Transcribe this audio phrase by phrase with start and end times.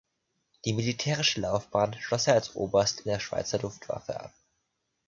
[0.65, 4.33] Die militärische Laufbahn schloss er als Oberst in der Schweizer Luftwaffe ab.